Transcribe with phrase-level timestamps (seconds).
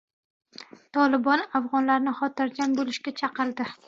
[0.97, 3.69] "Tolibon" afg‘onlarni xotirjam bo‘lishga chaqirdi